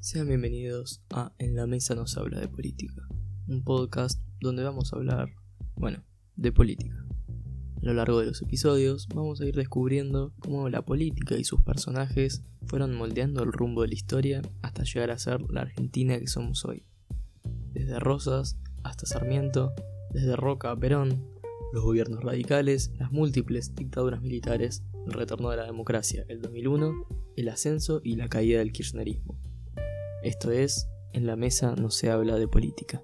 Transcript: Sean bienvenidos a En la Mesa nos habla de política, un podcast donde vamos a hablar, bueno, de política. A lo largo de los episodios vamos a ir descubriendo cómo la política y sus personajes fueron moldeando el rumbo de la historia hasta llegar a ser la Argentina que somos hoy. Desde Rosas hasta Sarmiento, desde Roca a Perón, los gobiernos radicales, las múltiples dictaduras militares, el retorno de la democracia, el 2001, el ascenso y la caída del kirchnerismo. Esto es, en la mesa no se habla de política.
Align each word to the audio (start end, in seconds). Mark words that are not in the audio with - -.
Sean 0.00 0.28
bienvenidos 0.28 1.02
a 1.10 1.32
En 1.38 1.56
la 1.56 1.66
Mesa 1.66 1.96
nos 1.96 2.16
habla 2.16 2.38
de 2.38 2.46
política, 2.46 3.02
un 3.48 3.64
podcast 3.64 4.22
donde 4.40 4.62
vamos 4.62 4.92
a 4.92 4.96
hablar, 4.96 5.28
bueno, 5.74 6.04
de 6.36 6.52
política. 6.52 7.04
A 7.82 7.84
lo 7.84 7.94
largo 7.94 8.20
de 8.20 8.26
los 8.26 8.40
episodios 8.40 9.08
vamos 9.08 9.40
a 9.40 9.46
ir 9.46 9.56
descubriendo 9.56 10.32
cómo 10.38 10.68
la 10.68 10.82
política 10.82 11.36
y 11.36 11.42
sus 11.42 11.62
personajes 11.62 12.44
fueron 12.66 12.94
moldeando 12.94 13.42
el 13.42 13.52
rumbo 13.52 13.82
de 13.82 13.88
la 13.88 13.94
historia 13.94 14.42
hasta 14.62 14.84
llegar 14.84 15.10
a 15.10 15.18
ser 15.18 15.40
la 15.50 15.62
Argentina 15.62 16.16
que 16.20 16.28
somos 16.28 16.64
hoy. 16.64 16.86
Desde 17.72 17.98
Rosas 17.98 18.56
hasta 18.84 19.04
Sarmiento, 19.04 19.72
desde 20.12 20.36
Roca 20.36 20.70
a 20.70 20.76
Perón, 20.76 21.26
los 21.72 21.82
gobiernos 21.82 22.22
radicales, 22.22 22.92
las 22.98 23.10
múltiples 23.10 23.74
dictaduras 23.74 24.22
militares, 24.22 24.84
el 25.06 25.12
retorno 25.12 25.50
de 25.50 25.56
la 25.56 25.66
democracia, 25.66 26.24
el 26.28 26.40
2001, 26.40 27.04
el 27.36 27.48
ascenso 27.48 28.00
y 28.04 28.14
la 28.14 28.28
caída 28.28 28.60
del 28.60 28.70
kirchnerismo. 28.70 29.47
Esto 30.28 30.52
es, 30.52 30.90
en 31.14 31.26
la 31.26 31.36
mesa 31.36 31.74
no 31.74 31.90
se 31.90 32.10
habla 32.10 32.36
de 32.36 32.46
política. 32.46 33.02